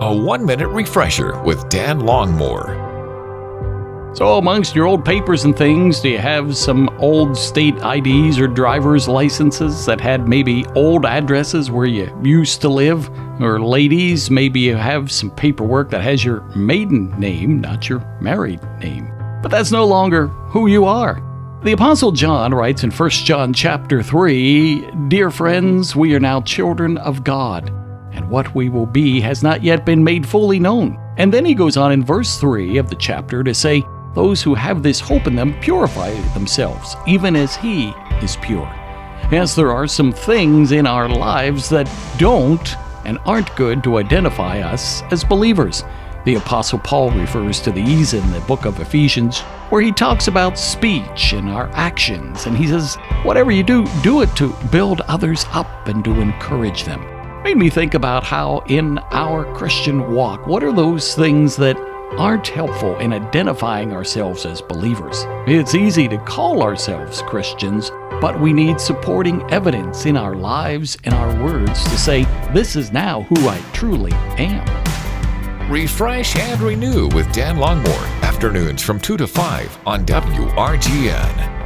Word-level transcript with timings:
A 0.00 0.14
one 0.14 0.46
minute 0.46 0.68
refresher 0.68 1.42
with 1.42 1.68
Dan 1.70 1.98
Longmore. 2.02 2.86
So, 4.16 4.38
amongst 4.38 4.76
your 4.76 4.86
old 4.86 5.04
papers 5.04 5.44
and 5.44 5.56
things, 5.56 5.98
do 5.98 6.10
you 6.10 6.18
have 6.18 6.56
some 6.56 6.88
old 7.00 7.36
state 7.36 7.74
IDs 7.82 8.38
or 8.38 8.46
driver's 8.46 9.08
licenses 9.08 9.86
that 9.86 10.00
had 10.00 10.28
maybe 10.28 10.64
old 10.76 11.04
addresses 11.04 11.72
where 11.72 11.86
you 11.86 12.16
used 12.22 12.60
to 12.60 12.68
live? 12.68 13.10
Or, 13.40 13.60
ladies, 13.60 14.30
maybe 14.30 14.60
you 14.60 14.76
have 14.76 15.10
some 15.10 15.32
paperwork 15.32 15.90
that 15.90 16.02
has 16.02 16.24
your 16.24 16.42
maiden 16.54 17.10
name, 17.18 17.60
not 17.60 17.88
your 17.88 17.98
married 18.20 18.60
name. 18.78 19.10
But 19.42 19.50
that's 19.50 19.72
no 19.72 19.84
longer 19.84 20.28
who 20.28 20.68
you 20.68 20.84
are. 20.84 21.20
The 21.64 21.72
apostle 21.72 22.12
John 22.12 22.54
writes 22.54 22.84
in 22.84 22.92
1 22.92 23.24
John 23.24 23.52
chapter 23.52 24.00
3, 24.00 24.86
"Dear 25.08 25.32
friends, 25.32 25.96
we 25.96 26.14
are 26.14 26.20
now 26.20 26.40
children 26.40 26.98
of 26.98 27.24
God, 27.24 27.72
what 28.28 28.54
we 28.54 28.68
will 28.68 28.86
be 28.86 29.20
has 29.20 29.42
not 29.42 29.62
yet 29.62 29.84
been 29.84 30.02
made 30.04 30.26
fully 30.26 30.58
known." 30.58 30.98
And 31.16 31.32
then 31.32 31.44
he 31.44 31.54
goes 31.54 31.76
on 31.76 31.92
in 31.92 32.04
verse 32.04 32.38
3 32.38 32.78
of 32.78 32.88
the 32.88 32.96
chapter 32.96 33.42
to 33.42 33.54
say, 33.54 33.84
those 34.14 34.42
who 34.42 34.54
have 34.54 34.82
this 34.82 34.98
hope 34.98 35.28
in 35.28 35.36
them 35.36 35.54
purify 35.60 36.10
themselves, 36.34 36.96
even 37.06 37.36
as 37.36 37.54
He 37.54 37.90
is 38.20 38.36
pure. 38.36 38.68
Yes, 39.30 39.54
there 39.54 39.70
are 39.70 39.86
some 39.86 40.12
things 40.12 40.72
in 40.72 40.86
our 40.88 41.08
lives 41.08 41.68
that 41.68 41.88
don't 42.16 42.76
and 43.04 43.18
aren't 43.26 43.54
good 43.54 43.84
to 43.84 43.98
identify 43.98 44.58
us 44.58 45.02
as 45.12 45.22
believers. 45.22 45.84
The 46.24 46.34
Apostle 46.34 46.80
Paul 46.80 47.12
refers 47.12 47.60
to 47.60 47.70
these 47.70 48.12
in 48.12 48.28
the 48.32 48.40
book 48.40 48.64
of 48.64 48.80
Ephesians, 48.80 49.40
where 49.70 49.82
he 49.82 49.92
talks 49.92 50.26
about 50.26 50.58
speech 50.58 51.32
and 51.32 51.48
our 51.48 51.68
actions, 51.74 52.46
and 52.46 52.56
he 52.56 52.66
says, 52.66 52.96
Whatever 53.22 53.52
you 53.52 53.62
do, 53.62 53.86
do 54.02 54.22
it 54.22 54.34
to 54.36 54.52
build 54.72 55.02
others 55.02 55.46
up 55.52 55.86
and 55.86 56.04
to 56.04 56.20
encourage 56.20 56.84
them. 56.84 57.17
Made 57.48 57.56
me 57.56 57.70
think 57.70 57.94
about 57.94 58.24
how 58.24 58.62
in 58.66 58.98
our 59.10 59.50
Christian 59.54 60.12
walk, 60.12 60.46
what 60.46 60.62
are 60.62 60.70
those 60.70 61.14
things 61.14 61.56
that 61.56 61.78
aren't 62.18 62.46
helpful 62.46 62.98
in 62.98 63.14
identifying 63.14 63.90
ourselves 63.90 64.44
as 64.44 64.60
believers. 64.60 65.24
It's 65.46 65.74
easy 65.74 66.08
to 66.08 66.18
call 66.18 66.62
ourselves 66.62 67.22
Christians, 67.22 67.90
but 68.20 68.38
we 68.38 68.52
need 68.52 68.78
supporting 68.78 69.50
evidence 69.50 70.04
in 70.04 70.14
our 70.14 70.36
lives 70.36 70.98
and 71.04 71.14
our 71.14 71.42
words 71.42 71.82
to 71.84 71.98
say, 71.98 72.24
This 72.52 72.76
is 72.76 72.92
now 72.92 73.22
who 73.22 73.48
I 73.48 73.58
truly 73.72 74.12
am. 74.12 75.72
Refresh 75.72 76.36
and 76.36 76.60
renew 76.60 77.08
with 77.14 77.32
Dan 77.32 77.56
Longmore, 77.56 78.22
afternoons 78.24 78.82
from 78.82 79.00
2 79.00 79.16
to 79.16 79.26
5 79.26 79.78
on 79.86 80.04
WRGN. 80.04 81.57